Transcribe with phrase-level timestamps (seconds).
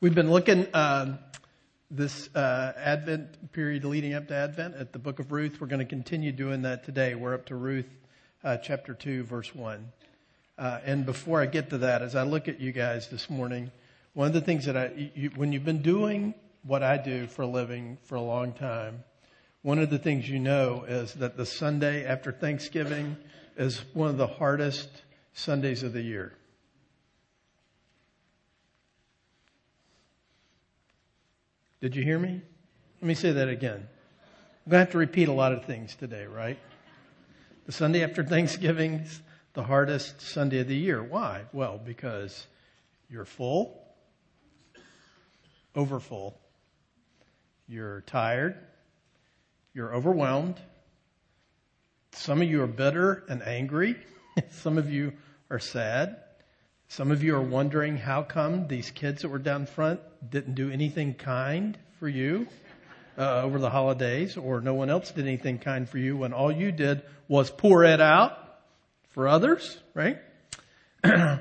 [0.00, 1.18] We've been looking uh,
[1.90, 5.60] this uh, Advent period leading up to Advent at the book of Ruth.
[5.60, 7.14] We're going to continue doing that today.
[7.14, 7.86] We're up to Ruth
[8.42, 9.92] uh, chapter 2, verse 1.
[10.58, 13.70] Uh, and before I get to that, as I look at you guys this morning,
[14.14, 17.42] one of the things that I, you, when you've been doing what I do for
[17.42, 19.04] a living for a long time,
[19.62, 23.16] one of the things you know is that the Sunday after Thanksgiving
[23.56, 24.90] is one of the hardest
[25.32, 26.32] Sundays of the year.
[31.84, 32.40] Did you hear me?
[33.02, 33.76] Let me say that again.
[33.76, 36.58] I'm going to have to repeat a lot of things today, right?
[37.66, 39.20] The Sunday after Thanksgiving's
[39.52, 41.02] the hardest Sunday of the year.
[41.02, 41.42] Why?
[41.52, 42.46] Well, because
[43.10, 43.84] you're full,
[45.76, 46.40] overfull,
[47.68, 48.56] you're tired,
[49.74, 50.58] you're overwhelmed.
[52.12, 53.96] Some of you are bitter and angry.
[54.52, 55.12] Some of you
[55.50, 56.16] are sad.
[56.88, 60.70] Some of you are wondering how come these kids that were down front didn't do
[60.70, 62.46] anything kind for you
[63.18, 66.52] uh, over the holidays, or no one else did anything kind for you when all
[66.52, 68.38] you did was pour it out
[69.10, 70.18] for others, right?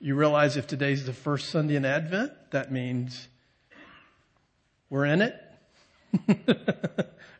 [0.00, 3.28] you realize if today's the first Sunday in Advent, that means
[4.90, 5.34] we're in it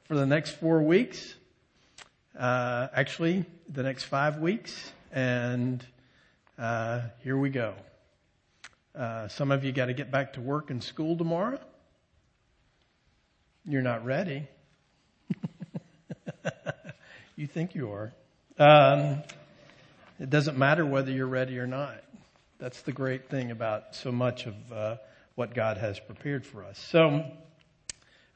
[0.04, 1.34] for the next four weeks.
[2.36, 5.84] Uh, actually, the next five weeks, and
[6.58, 7.74] uh, here we go.
[8.94, 11.58] Uh, some of you got to get back to work and school tomorrow.
[13.64, 14.48] You're not ready.
[17.36, 18.14] you think you are.
[18.58, 19.22] Um,
[20.18, 22.02] it doesn't matter whether you're ready or not.
[22.58, 24.96] That's the great thing about so much of uh,
[25.34, 26.78] what God has prepared for us.
[26.78, 27.22] So,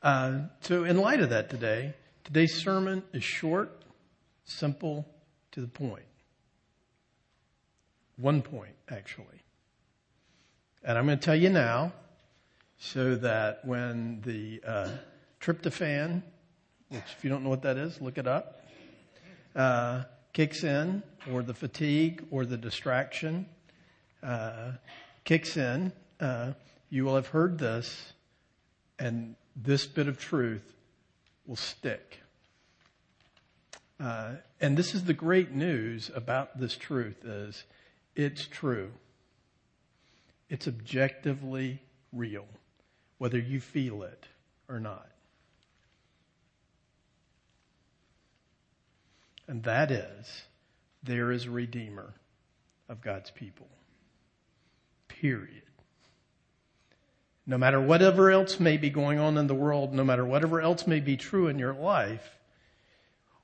[0.02, 3.82] uh, so in light of that today, today's sermon is short,
[4.44, 5.08] simple,
[5.52, 6.04] to the point.
[8.20, 9.42] One point, actually.
[10.84, 11.92] And I'm going to tell you now
[12.78, 14.88] so that when the uh,
[15.40, 16.22] tryptophan,
[16.90, 18.62] which if you don't know what that is, look it up,
[19.56, 20.02] uh,
[20.34, 21.02] kicks in,
[21.32, 23.46] or the fatigue or the distraction
[24.22, 24.72] uh,
[25.24, 26.52] kicks in, uh,
[26.90, 28.12] you will have heard this,
[28.98, 30.74] and this bit of truth
[31.46, 32.20] will stick.
[33.98, 37.64] Uh, and this is the great news about this truth is
[38.14, 38.90] it's true.
[40.48, 41.80] It's objectively
[42.12, 42.46] real,
[43.18, 44.26] whether you feel it
[44.68, 45.06] or not.
[49.46, 50.42] And that is,
[51.02, 52.14] there is a Redeemer
[52.88, 53.68] of God's people.
[55.08, 55.62] Period.
[57.46, 60.86] No matter whatever else may be going on in the world, no matter whatever else
[60.86, 62.36] may be true in your life,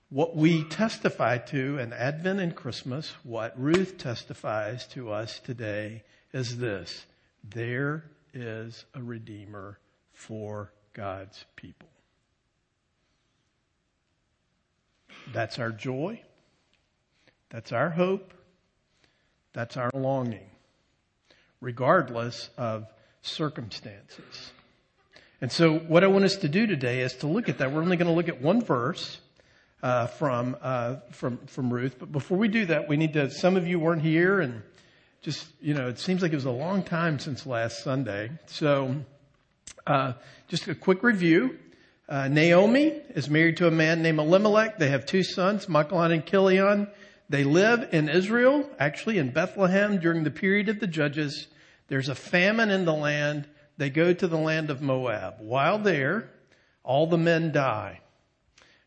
[0.09, 6.59] what we testify to in Advent and Christmas, what Ruth testifies to us today is
[6.59, 7.07] this.
[7.43, 9.79] There is a Redeemer
[10.13, 11.89] for God's people.
[15.33, 16.21] That's our joy.
[17.51, 18.33] That's our hope.
[19.53, 20.51] That's our longing,
[21.61, 22.87] regardless of
[23.23, 24.53] circumstances.
[25.41, 27.73] And so what I want us to do today is to look at that.
[27.73, 29.19] We're only going to look at one verse
[29.83, 31.97] uh, from uh, from from Ruth.
[31.99, 33.31] But before we do that, we need to.
[33.31, 34.63] Some of you weren't here, and
[35.23, 38.31] just you know, it seems like it was a long time since last Sunday.
[38.47, 38.97] So,
[39.87, 40.15] uh,
[40.49, 41.59] just a quick review.
[42.09, 44.79] Uh, Naomi is married to a man named Elimelech.
[44.79, 46.87] They have two sons, Mahlon and Chilion.
[47.29, 51.49] They live in Israel, actually in Bethlehem during the period of the judges.
[51.89, 53.49] There's a famine in the land.
[53.77, 55.37] They go to the land of Moab.
[55.41, 56.31] While there,
[56.85, 58.01] all the men die.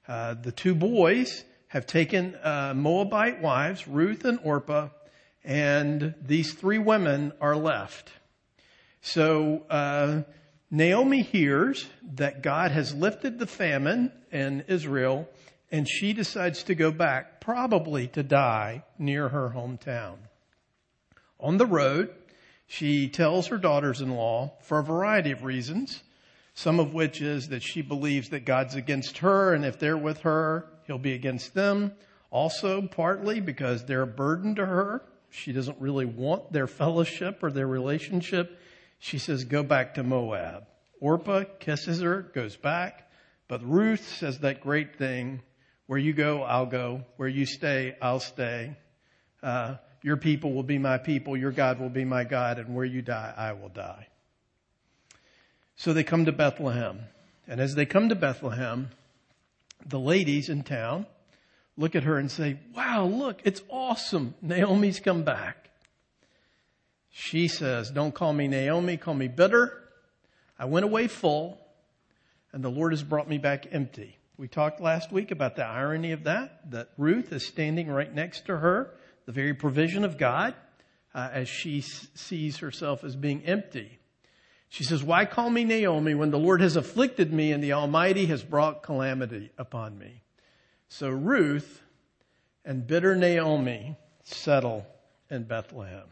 [0.09, 4.90] Uh, the two boys have taken uh, Moabite wives, Ruth and Orpah,
[5.44, 8.12] and these three women are left.
[9.02, 10.24] So uh,
[10.72, 15.30] Naomi hears that God has lifted the famine in Israel,
[15.72, 20.16] and she decides to go back, probably to die near her hometown.
[21.40, 22.09] On the road,
[22.66, 26.01] she tells her daughters-in-law, for a variety of reasons,
[26.59, 30.19] some of which is that she believes that God's against her, and if they're with
[30.23, 31.94] her, he'll be against them.
[32.31, 35.01] Also, partly because they're a burden to her.
[35.29, 38.59] She doesn't really want their fellowship or their relationship.
[39.00, 40.65] She says, go back to Moab.
[41.00, 43.09] Orpah kisses her, goes back.
[43.47, 45.41] But Ruth says that great thing,
[45.88, 47.06] where you go, I'll go.
[47.15, 48.75] Where you stay, I'll stay.
[49.41, 51.38] Uh, your people will be my people.
[51.38, 52.59] Your God will be my God.
[52.59, 54.07] And where you die, I will die.
[55.80, 57.00] So they come to Bethlehem.
[57.48, 58.90] And as they come to Bethlehem,
[59.86, 61.06] the ladies in town
[61.78, 64.36] look at her and say, wow, look, it's awesome.
[64.42, 65.70] Naomi's come back.
[67.10, 69.81] she says, Don't call me Naomi, call me bitter.
[70.60, 71.58] I went away full,
[72.52, 74.18] and the Lord has brought me back empty.
[74.36, 78.48] We talked last week about the irony of that, that Ruth is standing right next
[78.48, 78.94] to her,
[79.26, 80.56] the very provision of God,
[81.16, 84.00] uh, as she s- sees herself as being empty.
[84.69, 88.27] She says, Why call me Naomi when the Lord has afflicted me and the Almighty
[88.27, 90.21] has brought calamity upon me?
[90.88, 91.81] So Ruth
[92.63, 94.86] and bitter Naomi settle
[95.30, 96.06] in Bethlehem.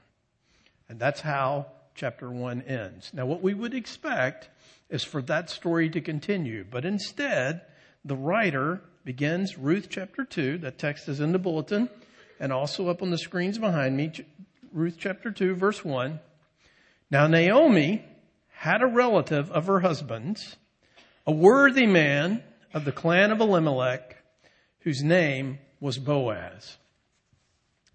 [0.89, 3.11] And that's how chapter 1 ends.
[3.13, 4.49] Now, what we would expect
[4.89, 7.61] is for that story to continue, but instead,
[8.05, 10.59] the writer begins Ruth chapter 2.
[10.59, 11.89] That text is in the bulletin
[12.39, 14.11] and also up on the screens behind me.
[14.71, 16.19] Ruth chapter 2, verse 1.
[17.09, 18.03] Now, Naomi
[18.57, 20.55] had a relative of her husband's,
[21.27, 22.43] a worthy man
[22.73, 24.17] of the clan of Elimelech,
[24.79, 26.77] whose name was Boaz.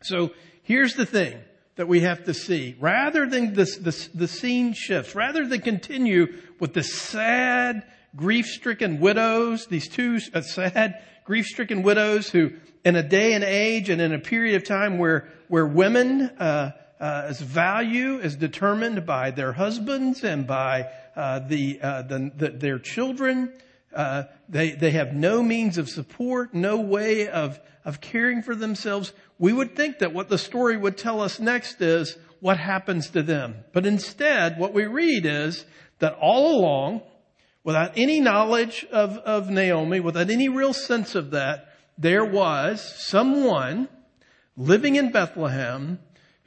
[0.03, 0.31] So
[0.63, 1.37] here's the thing
[1.75, 2.77] that we have to see.
[2.79, 7.83] Rather than this, this, the scene shifts, rather than continue with the sad,
[8.15, 12.53] grief-stricken widows, these two uh, sad, grief-stricken widows who,
[12.85, 16.71] in a day and age and in a period of time where, where women, uh,
[17.03, 22.49] uh, as value is determined by their husbands and by uh, the, uh, the, the,
[22.51, 23.53] their children.
[23.93, 29.13] Uh, they they have no means of support, no way of of caring for themselves.
[29.39, 33.23] We would think that what the story would tell us next is what happens to
[33.23, 35.67] them, but instead, what we read is
[35.99, 37.03] that all along,
[37.65, 43.89] without any knowledge of of Naomi, without any real sense of that, there was someone
[44.57, 45.99] living in Bethlehem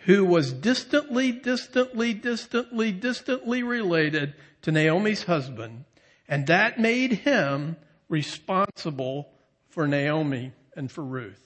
[0.05, 5.85] who was distantly, distantly, distantly, distantly related to Naomi's husband
[6.27, 7.77] and that made him
[8.09, 9.29] responsible
[9.69, 11.41] for Naomi and for Ruth.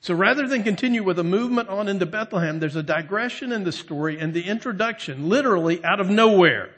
[0.00, 3.72] So rather than continue with a movement on into Bethlehem, there's a digression in the
[3.72, 6.70] story and the introduction, literally out of nowhere.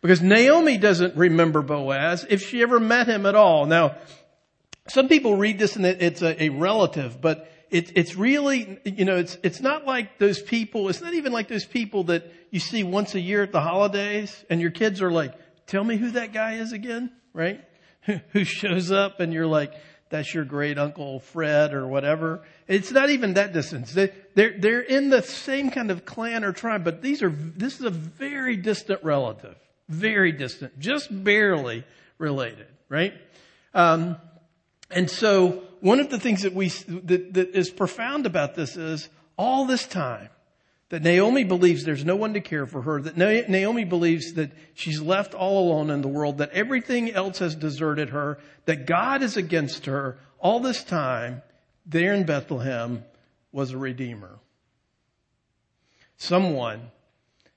[0.00, 3.66] Because Naomi doesn't remember Boaz if she ever met him at all.
[3.66, 3.96] Now,
[4.88, 9.16] some people read this and it's a, a relative, but it, it's really, you know,
[9.16, 12.82] it's, it's not like those people, it's not even like those people that you see
[12.82, 15.34] once a year at the holidays and your kids are like,
[15.66, 17.60] tell me who that guy is again, right?
[18.30, 19.72] who shows up and you're like,
[20.10, 22.42] that's your great uncle Fred or whatever.
[22.68, 23.92] It's not even that distance.
[23.92, 27.80] They, they're, they're in the same kind of clan or tribe, but these are, this
[27.80, 29.56] is a very distant relative.
[29.88, 30.78] Very distant.
[30.78, 31.84] Just barely
[32.18, 33.14] related, right?
[33.74, 34.16] Um,
[34.90, 39.10] and so one of the things that we, that, that is profound about this is
[39.36, 40.30] all this time,
[40.88, 45.02] that Naomi believes there's no one to care for her, that Naomi believes that she's
[45.02, 49.36] left all alone in the world, that everything else has deserted her, that God is
[49.36, 50.16] against her.
[50.38, 51.42] All this time,
[51.84, 53.04] there in Bethlehem
[53.52, 54.38] was a redeemer.
[56.16, 56.92] Someone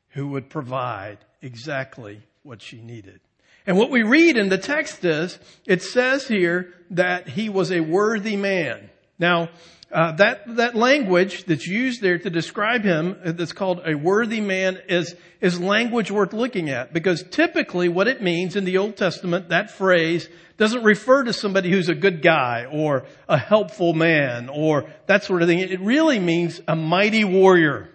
[0.09, 3.21] who would provide exactly what she needed.
[3.67, 7.81] And what we read in the text is, it says here that he was a
[7.81, 8.89] worthy man.
[9.19, 9.49] Now,
[9.91, 14.39] uh, that that language that's used there to describe him, uh, that's called a worthy
[14.39, 18.95] man, is is language worth looking at because typically what it means in the Old
[18.95, 24.49] Testament, that phrase doesn't refer to somebody who's a good guy or a helpful man
[24.49, 25.59] or that sort of thing.
[25.59, 27.89] It really means a mighty warrior,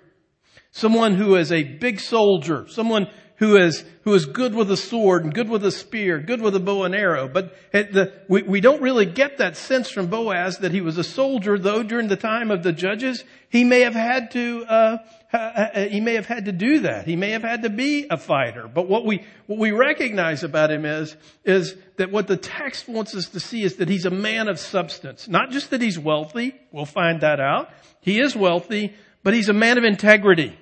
[0.70, 3.08] someone who is a big soldier, someone
[3.42, 6.54] who is, who is good with a sword and good with a spear, good with
[6.54, 7.26] a bow and arrow.
[7.26, 11.02] But the, we, we don't really get that sense from Boaz that he was a
[11.02, 14.98] soldier, though during the time of the judges, he may have had to, uh,
[15.32, 17.08] uh, he may have had to do that.
[17.08, 18.70] He may have had to be a fighter.
[18.72, 23.12] But what we, what we recognize about him is, is that what the text wants
[23.16, 25.26] us to see is that he's a man of substance.
[25.26, 26.54] Not just that he's wealthy.
[26.70, 27.70] We'll find that out.
[28.02, 28.94] He is wealthy,
[29.24, 30.56] but he's a man of integrity,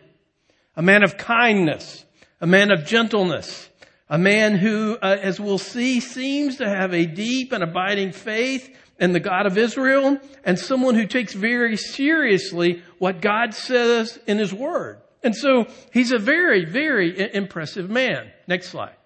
[0.75, 2.06] a man of kindness,
[2.40, 3.68] a man of gentleness,
[4.09, 8.76] a man who, uh, as we'll see, seems to have a deep and abiding faith
[8.99, 14.38] in the God of Israel, and someone who takes very seriously what God says in
[14.38, 15.00] His Word.
[15.23, 18.30] And so he's a very, very impressive man.
[18.47, 18.97] Next slide.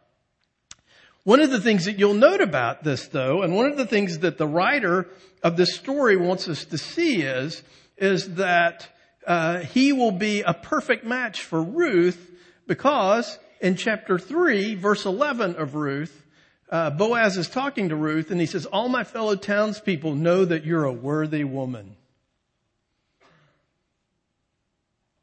[1.25, 4.19] One of the things that you'll note about this though, and one of the things
[4.21, 5.09] that the writer
[5.43, 7.63] of this story wants us to see is,
[7.97, 8.89] is that
[9.27, 12.31] uh, he will be a perfect match for Ruth
[12.67, 16.25] because in chapter 3, verse 11 of Ruth,
[16.71, 20.65] uh, Boaz is talking to Ruth and he says, All my fellow townspeople know that
[20.65, 21.97] you're a worthy woman.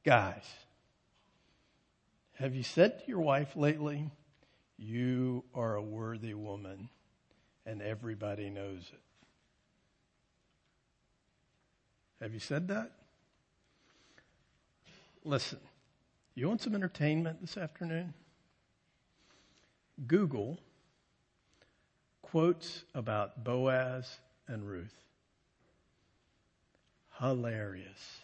[0.03, 0.43] Guys,
[2.35, 4.09] have you said to your wife lately,
[4.77, 6.89] You are a worthy woman,
[7.65, 8.99] and everybody knows it?
[12.21, 12.91] Have you said that?
[15.23, 15.59] Listen,
[16.33, 18.13] You want some entertainment this afternoon?
[20.07, 20.57] Google
[22.21, 24.95] quotes about Boaz and Ruth.
[27.19, 28.19] Hilarious.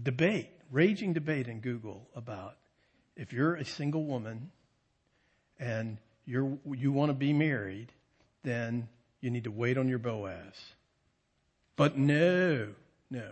[0.00, 2.56] Debate, raging debate in Google about
[3.16, 4.50] if you're a single woman
[5.58, 7.90] and you're, you want to be married,
[8.42, 8.88] then
[9.22, 10.54] you need to wait on your Boaz.
[11.76, 12.68] But no,
[13.10, 13.30] no.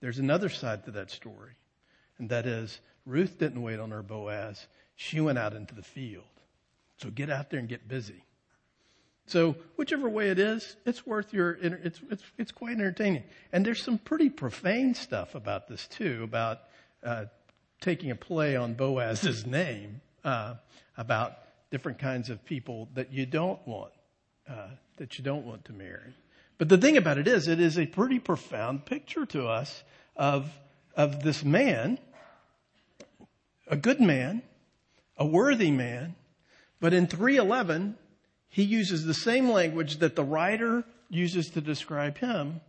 [0.00, 1.52] There's another side to that story.
[2.18, 4.66] And that is, Ruth didn't wait on her Boaz.
[4.96, 6.24] She went out into the field.
[6.98, 8.24] So get out there and get busy.
[9.26, 13.24] So whichever way it is, it's worth your, it's, it's, it's quite entertaining.
[13.52, 16.60] And there's some pretty profane stuff about this too, about,
[17.04, 17.26] uh,
[17.80, 20.54] taking a play on Boaz's name, uh,
[20.96, 21.38] about
[21.70, 23.92] different kinds of people that you don't want,
[24.48, 26.14] uh, that you don't want to marry.
[26.56, 29.84] But the thing about it is, it is a pretty profound picture to us
[30.16, 30.50] of,
[30.96, 31.98] of this man,
[33.70, 34.42] a good man,
[35.16, 36.14] a worthy man,
[36.80, 37.96] but in 311,
[38.48, 42.60] he uses the same language that the writer uses to describe him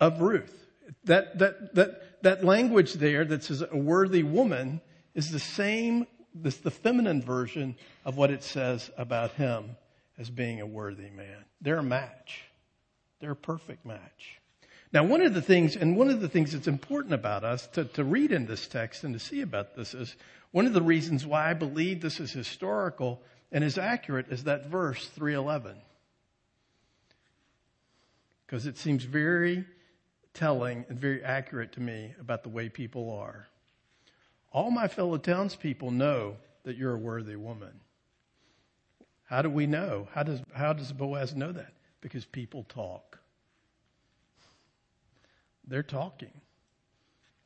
[0.00, 0.66] of Ruth.
[1.04, 4.80] That, that, that, that language there that says a worthy woman
[5.14, 9.76] is the same, this, the feminine version of what it says about him
[10.18, 11.44] as being a worthy man.
[11.60, 12.44] They're a match.
[13.20, 14.40] They're a perfect match.
[14.92, 17.84] Now, one of the things, and one of the things that's important about us to,
[17.84, 20.16] to read in this text and to see about this is
[20.50, 23.20] one of the reasons why I believe this is historical
[23.52, 25.76] and is accurate is that verse 311.
[28.46, 29.66] Because it seems very
[30.32, 33.46] telling and very accurate to me about the way people are.
[34.52, 37.80] All my fellow townspeople know that you're a worthy woman.
[39.24, 40.08] How do we know?
[40.12, 41.74] How does, how does Boaz know that?
[42.00, 43.18] Because people talk.
[45.68, 46.32] They're talking.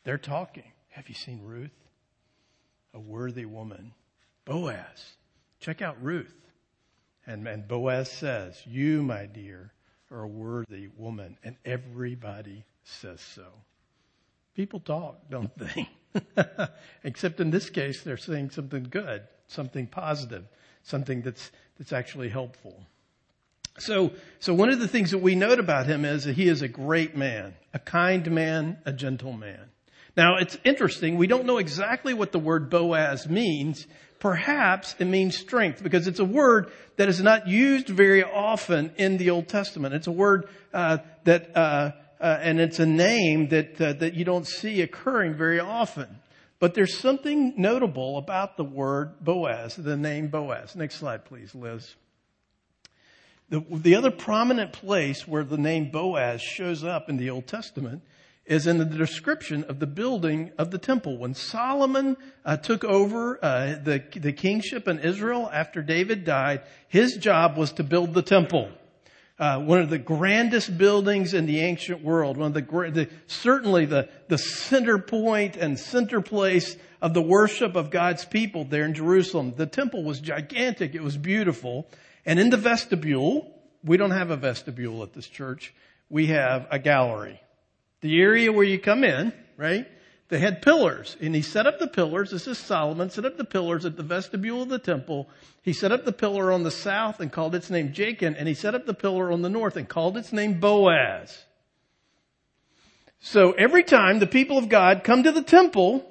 [0.05, 0.71] They're talking.
[0.91, 1.71] Have you seen Ruth?
[2.95, 3.93] A worthy woman.
[4.45, 5.17] Boaz.
[5.61, 6.35] Check out Ruth.
[7.26, 9.73] And, and Boaz says, You, my dear,
[10.11, 11.37] are a worthy woman.
[11.43, 13.47] And everybody says so.
[14.55, 15.88] People talk, don't they?
[17.05, 20.45] Except in this case, they're saying something good, something positive,
[20.83, 22.87] something that's, that's actually helpful.
[23.79, 26.62] So, so one of the things that we note about him is that he is
[26.62, 29.71] a great man, a kind man, a gentle man.
[30.17, 31.17] Now it's interesting.
[31.17, 33.87] We don't know exactly what the word Boaz means.
[34.19, 39.17] Perhaps it means strength because it's a word that is not used very often in
[39.17, 39.95] the Old Testament.
[39.95, 44.25] It's a word uh, that, uh, uh, and it's a name that uh, that you
[44.25, 46.07] don't see occurring very often.
[46.61, 50.76] But there's something notable about the word Boaz, the name Boaz.
[50.76, 51.97] Next slide, please, Liz.
[53.52, 58.00] The, the other prominent place where the name Boaz shows up in the Old Testament
[58.47, 61.18] is in the description of the building of the temple.
[61.18, 62.16] When Solomon
[62.47, 67.73] uh, took over uh, the, the kingship in Israel after David died, his job was
[67.73, 68.71] to build the temple.
[69.38, 73.85] Uh, one of the grandest buildings in the ancient world, one of the, the certainly
[73.85, 78.94] the, the center point and center place of the worship of God's people there in
[78.94, 79.52] Jerusalem.
[79.54, 80.94] The temple was gigantic.
[80.94, 81.87] It was beautiful.
[82.25, 83.52] And in the vestibule,
[83.85, 85.75] we don't have a vestibule at this church.
[86.09, 87.41] We have a gallery.
[88.00, 89.87] The area where you come in, right?
[90.29, 92.31] They had pillars and he set up the pillars.
[92.31, 95.29] This is Solomon set up the pillars at the vestibule of the temple.
[95.61, 98.55] He set up the pillar on the south and called its name Jachin and he
[98.55, 101.45] set up the pillar on the north and called its name Boaz.
[103.21, 106.09] So every time the people of God come to the temple,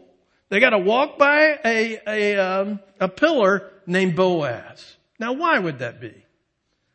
[0.49, 4.97] they got to walk by a, a, um, a pillar named Boaz.
[5.21, 6.25] Now, why would that be?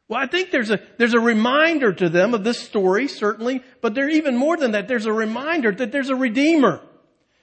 [0.08, 3.94] Well, I think there's a, there's a reminder to them of this story, certainly, but
[3.94, 6.80] there even more than that, there's a reminder that there's a redeemer.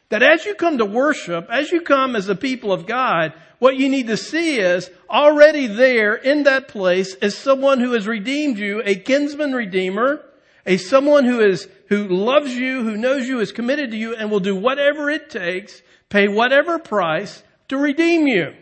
[0.10, 3.78] That as you come to worship, as you come as the people of God, what
[3.78, 8.58] you need to see is already there in that place is someone who has redeemed
[8.58, 10.22] you, a kinsman redeemer,
[10.66, 14.30] a someone who is, who loves you, who knows you, is committed to you, and
[14.30, 18.54] will do whatever it takes, pay whatever price to redeem you.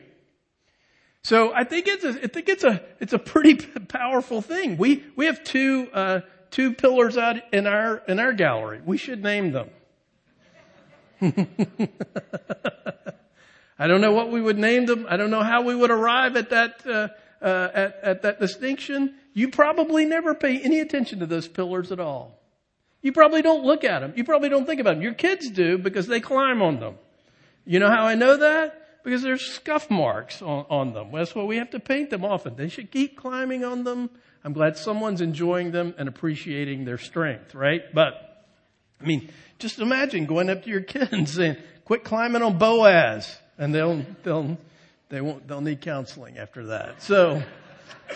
[1.23, 3.55] So I think it's a, I think it's a, it's a pretty
[3.87, 4.77] powerful thing.
[4.77, 8.81] We, we have two, uh, two pillars out in our, in our gallery.
[8.83, 9.69] We should name them.
[13.77, 15.05] I don't know what we would name them.
[15.07, 17.09] I don't know how we would arrive at that, uh,
[17.43, 19.15] uh, at, at that distinction.
[19.33, 22.39] You probably never pay any attention to those pillars at all.
[23.01, 24.13] You probably don't look at them.
[24.15, 25.01] You probably don't think about them.
[25.03, 26.95] Your kids do because they climb on them.
[27.65, 28.80] You know how I know that?
[29.03, 31.12] Because there's scuff marks on, on them.
[31.12, 32.55] That's why we have to paint them often.
[32.55, 34.10] They should keep climbing on them.
[34.43, 37.84] I'm glad someone's enjoying them and appreciating their strength, right?
[37.93, 38.46] But,
[39.00, 39.29] I mean,
[39.60, 43.38] just imagine going up to your kid and saying, Quit climbing on Boaz.
[43.58, 44.58] And they'll, they'll,
[45.10, 47.01] they won't, they'll need counseling after that.
[47.01, 47.43] So,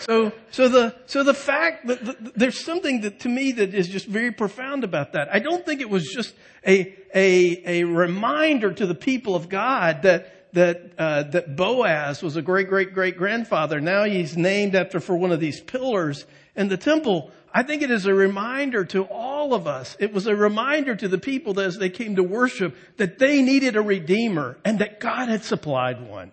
[0.00, 3.88] so, so the, so the fact that the, there's something that to me that is
[3.88, 5.28] just very profound about that.
[5.32, 6.34] I don't think it was just
[6.66, 12.36] a, a, a reminder to the people of God that, that, uh, that Boaz was
[12.36, 13.78] a great, great, great grandfather.
[13.78, 16.24] Now he's named after for one of these pillars
[16.56, 17.30] in the temple.
[17.52, 19.98] I think it is a reminder to all of us.
[20.00, 23.42] It was a reminder to the people that as they came to worship that they
[23.42, 26.32] needed a redeemer and that God had supplied one.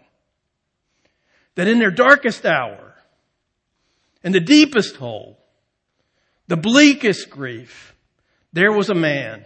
[1.55, 2.95] That in their darkest hour,
[4.23, 5.37] in the deepest hole,
[6.47, 7.93] the bleakest grief,
[8.53, 9.43] there was a man.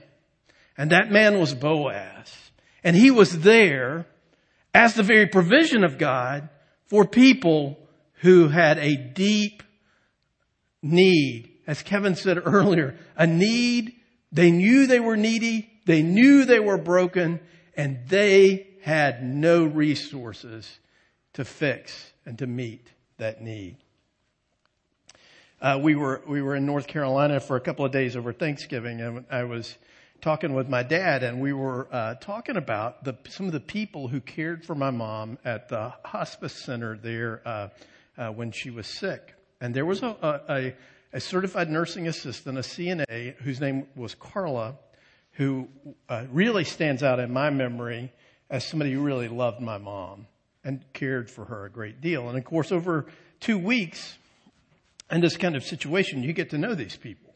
[0.77, 2.31] And that man was Boaz.
[2.84, 4.05] And he was there
[4.77, 6.50] as the very provision of God
[6.86, 7.79] for people
[8.22, 9.63] who had a deep
[10.84, 11.50] need.
[11.65, 13.96] As Kevin said earlier, a need.
[14.31, 15.67] They knew they were needy.
[15.88, 17.39] They knew they were broken
[17.75, 20.77] and they had no resources
[21.34, 23.77] to fix and to meet that need.
[25.60, 29.01] Uh, we were we were in North Carolina for a couple of days over Thanksgiving,
[29.01, 29.75] and I was
[30.22, 34.08] talking with my dad, and we were uh, talking about the, some of the people
[34.08, 37.70] who cared for my mom at the hospice center there uh,
[38.18, 39.34] uh when she was sick.
[39.62, 40.08] And there was a,
[40.50, 40.74] a,
[41.14, 44.76] a, certified nursing assistant, a CNA, whose name was Carla,
[45.34, 45.68] who
[46.10, 48.12] uh, really stands out in my memory
[48.50, 50.28] as somebody who really loved my mom
[50.64, 52.30] and cared for her a great deal.
[52.30, 53.08] And of course, over
[53.40, 54.18] two weeks,
[55.12, 57.26] in this kind of situation, you get to know these people.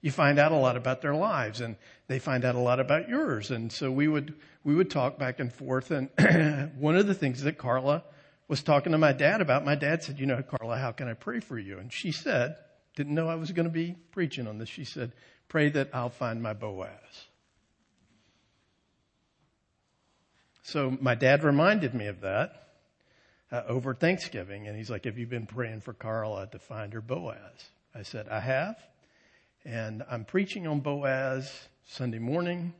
[0.00, 1.76] You find out a lot about their lives and
[2.06, 3.50] they find out a lot about yours.
[3.50, 5.90] And so we would, we would talk back and forth.
[5.90, 6.08] And
[6.78, 8.02] one of the things that Carla
[8.48, 11.14] was talking to my dad about, my dad said, you know, Carla, how can I
[11.14, 11.78] pray for you?
[11.78, 12.56] And she said,
[12.96, 14.68] didn't know I was going to be preaching on this.
[14.68, 15.12] She said,
[15.48, 16.88] pray that I'll find my Boaz.
[20.62, 22.68] So my dad reminded me of that
[23.50, 27.00] uh, over Thanksgiving, and he's like, "Have you been praying for Carla to find her
[27.00, 28.76] Boaz?" I said, "I have,
[29.64, 32.72] and I'm preaching on Boaz Sunday morning,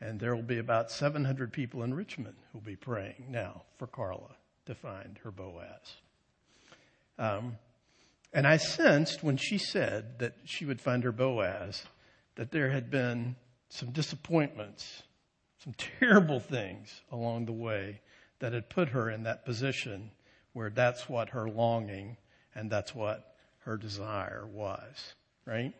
[0.00, 4.36] and there will be about 700 people in Richmond who'll be praying now for Carla
[4.66, 5.96] to find her Boaz."
[7.18, 7.58] Um,
[8.32, 11.84] and I sensed when she said that she would find her Boaz
[12.34, 13.36] that there had been
[13.68, 15.02] some disappointments,
[15.58, 18.00] some terrible things along the way
[18.40, 20.10] that had put her in that position
[20.52, 22.16] where that's what her longing
[22.54, 25.14] and that's what her desire was,
[25.46, 25.72] right?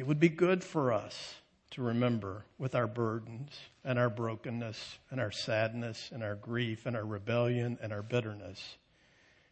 [0.00, 1.34] It would be good for us
[1.72, 3.50] to remember with our burdens
[3.84, 8.78] and our brokenness and our sadness and our grief and our rebellion and our bitterness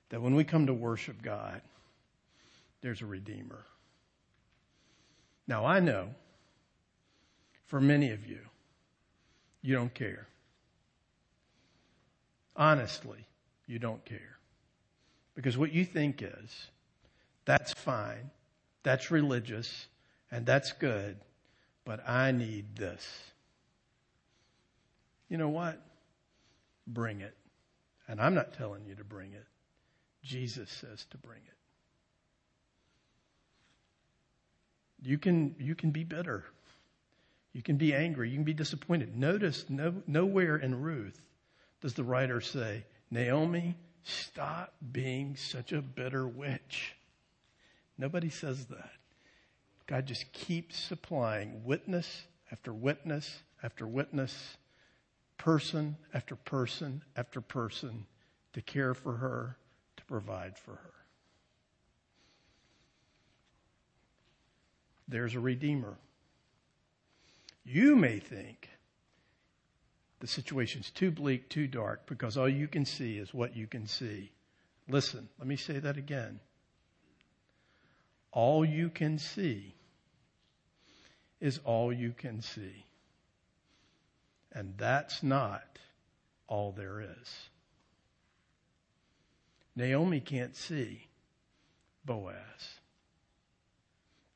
[0.09, 1.61] that when we come to worship God,
[2.81, 3.67] there's a Redeemer.
[5.47, 6.15] Now, I know
[7.67, 8.41] for many of you,
[9.61, 10.29] you don't care.
[12.57, 13.27] Honestly,
[13.67, 14.39] you don't care.
[15.35, 16.69] Because what you think is,
[17.45, 18.31] that's fine,
[18.83, 19.89] that's religious,
[20.31, 21.17] and that's good,
[21.85, 23.07] but I need this.
[25.29, 25.81] You know what?
[26.87, 27.35] Bring it.
[28.07, 29.45] And I'm not telling you to bring it.
[30.23, 31.59] Jesus says to bring it.
[35.01, 36.45] You can, you can be bitter.
[37.53, 38.31] You can be angry.
[38.31, 39.17] You can be disappointed.
[39.17, 41.21] Notice no, nowhere in Ruth
[41.81, 46.95] does the writer say, Naomi, stop being such a bitter witch.
[47.97, 48.98] Nobody says that.
[49.89, 54.57] God just keeps supplying witness after witness after witness,
[55.37, 58.07] person after person after person
[58.53, 59.57] to care for her,
[59.97, 60.95] to provide for her.
[65.09, 65.97] There's a Redeemer.
[67.65, 68.69] You may think
[70.21, 73.87] the situation's too bleak, too dark, because all you can see is what you can
[73.87, 74.33] see.
[74.89, 76.41] Listen, let me say that again.
[78.33, 79.75] All you can see
[81.41, 82.85] is all you can see.
[84.53, 85.79] And that's not
[86.47, 87.49] all there is.
[89.77, 91.07] Naomi can't see
[92.05, 92.35] Boaz,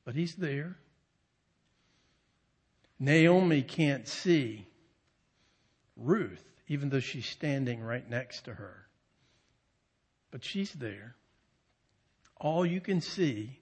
[0.04, 0.76] but he's there.
[3.00, 4.66] Naomi can't see
[5.96, 8.86] Ruth, even though she's standing right next to her.
[10.30, 11.16] But she's there.
[12.36, 13.58] All you can see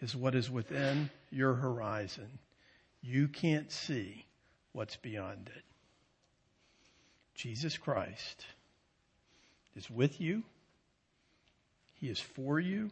[0.00, 2.38] is what is within your horizon.
[3.02, 4.26] You can't see
[4.72, 5.62] what's beyond it.
[7.34, 8.44] Jesus Christ
[9.76, 10.42] is with you.
[11.94, 12.90] He is for you.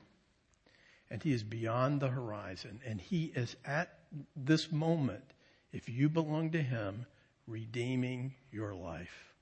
[1.11, 2.81] And he is beyond the horizon.
[2.87, 3.93] And he is at
[4.35, 5.25] this moment,
[5.73, 7.07] if you belong to him,
[7.47, 9.33] redeeming your life.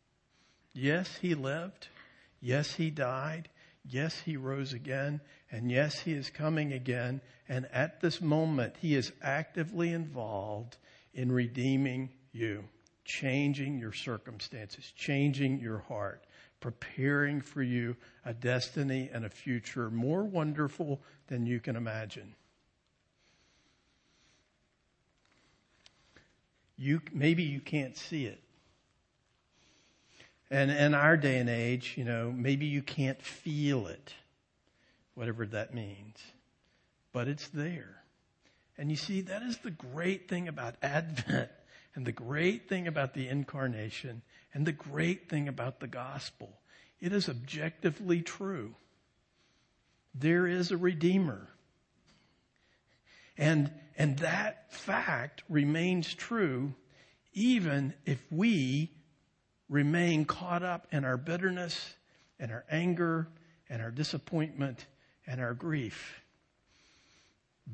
[0.75, 1.89] Yes, he lived.
[2.41, 3.49] Yes, he died.
[3.85, 5.21] Yes, he rose again.
[5.51, 7.21] And yes, he is coming again.
[7.49, 10.77] And at this moment, he is actively involved
[11.13, 12.65] in redeeming you,
[13.05, 16.25] changing your circumstances, changing your heart,
[16.61, 22.35] preparing for you a destiny and a future more wonderful than you can imagine.
[26.77, 28.44] You, maybe you can't see it.
[30.51, 34.13] And in our day and age, you know, maybe you can't feel it,
[35.15, 36.19] whatever that means,
[37.13, 38.03] but it's there.
[38.77, 41.51] And you see, that is the great thing about Advent
[41.95, 46.59] and the great thing about the incarnation and the great thing about the gospel.
[47.01, 48.75] It is objectively true.
[50.15, 51.49] There is a Redeemer.
[53.37, 56.75] And, and that fact remains true
[57.33, 58.93] even if we
[59.75, 61.95] remain caught up in our bitterness
[62.39, 63.27] and our anger
[63.69, 64.87] and our disappointment
[65.27, 66.21] and our grief.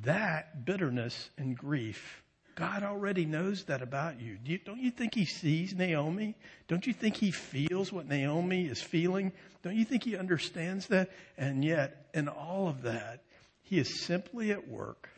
[0.04, 2.22] That bitterness and grief,
[2.54, 4.38] God already knows that about you.
[4.42, 4.58] Do you.
[4.64, 6.36] Don't you think He sees Naomi?
[6.68, 9.30] Don't you think He feels what Naomi is feeling?
[9.62, 11.10] Don't you think He understands that?
[11.36, 13.24] And yet, in all of that,
[13.62, 15.10] He is simply at work,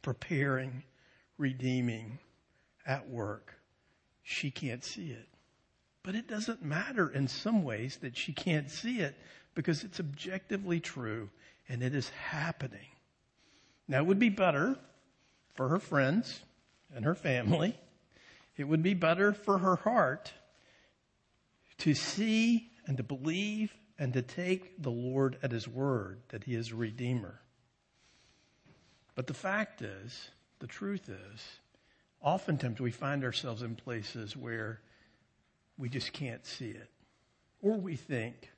[0.00, 0.82] preparing,
[1.36, 2.18] redeeming,
[2.86, 3.54] at work.
[4.22, 5.28] She can't see it.
[6.04, 9.16] But it doesn't matter in some ways that she can't see it
[9.54, 11.30] because it's objectively true
[11.68, 12.86] and it is happening.
[13.88, 14.76] Now, it would be better
[15.54, 16.40] for her friends
[16.94, 17.76] and her family.
[18.56, 20.32] It would be better for her heart
[21.78, 26.54] to see and to believe and to take the Lord at His word that He
[26.54, 27.40] is a Redeemer.
[29.14, 31.40] But the fact is, the truth is,
[32.20, 34.80] oftentimes we find ourselves in places where
[35.76, 36.90] we just can't see it.
[37.62, 38.50] Or we think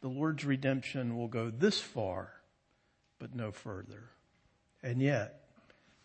[0.00, 2.32] the Lord's redemption will go this far,
[3.18, 4.10] but no further.
[4.82, 5.48] And yet,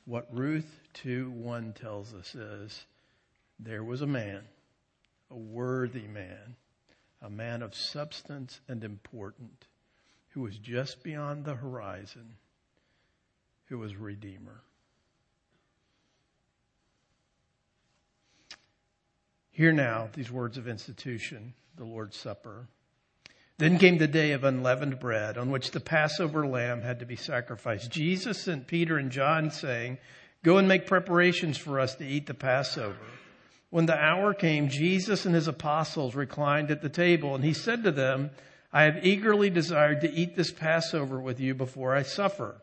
[0.05, 2.85] what Ruth 2 1 tells us is
[3.59, 4.43] there was a man,
[5.29, 6.55] a worthy man,
[7.21, 9.65] a man of substance and important,
[10.29, 12.35] who was just beyond the horizon,
[13.65, 14.61] who was Redeemer.
[19.57, 22.67] Hear now these words of institution, the Lord's Supper.
[23.57, 27.15] Then came the day of unleavened bread on which the Passover lamb had to be
[27.15, 27.89] sacrificed.
[27.89, 29.97] Jesus sent Peter and John saying,
[30.43, 32.99] Go and make preparations for us to eat the Passover.
[33.71, 37.83] When the hour came, Jesus and his apostles reclined at the table, and he said
[37.83, 38.29] to them,
[38.71, 42.61] I have eagerly desired to eat this Passover with you before I suffer.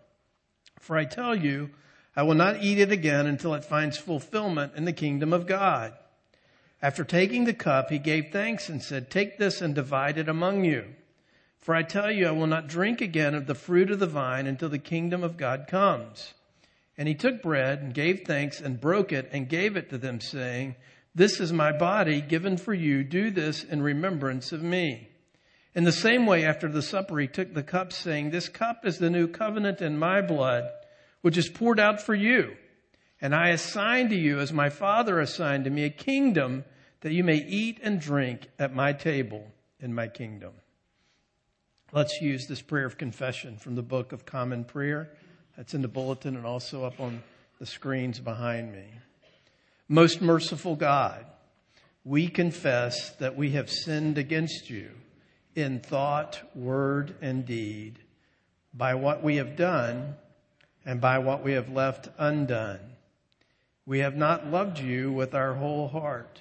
[0.79, 1.71] For I tell you,
[2.15, 5.93] I will not eat it again until it finds fulfillment in the kingdom of God.
[6.85, 10.67] After taking the cup, he gave thanks and said, Take this and divide it among
[10.67, 10.85] you.
[11.59, 14.47] For I tell you, I will not drink again of the fruit of the vine
[14.47, 16.35] until the kingdom of God comes.
[16.99, 20.21] And he took bread and gave thanks and broke it and gave it to them,
[20.21, 20.77] saying,
[21.15, 23.03] This is my body given for you.
[23.03, 25.09] Do this in remembrance of me.
[25.75, 28.99] In the same way, after the supper, he took the cup, saying, This cup is
[28.99, 30.69] the new covenant in my blood,
[31.23, 32.59] which is poured out for you.
[33.23, 36.65] And I assign to you, as my Father assigned to me, a kingdom
[37.05, 39.47] that you may eat and drink at my table
[39.79, 40.55] in my kingdom.
[41.93, 45.11] Let's use this prayer of confession from the Book of Common Prayer.
[45.55, 47.23] That's in the bulletin and also up on
[47.61, 48.87] the screens behind me.
[49.87, 51.27] Most merciful God,
[52.05, 54.89] we confess that we have sinned against you
[55.55, 57.99] in thought, word, and deed
[58.73, 60.15] by what we have done
[60.87, 62.81] and by what we have left undone.
[63.85, 66.41] We have not loved you with our whole heart.